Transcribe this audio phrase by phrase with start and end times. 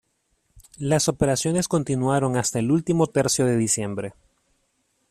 [0.79, 4.15] Las operaciones continuaron hasta el último tercio de diciembre.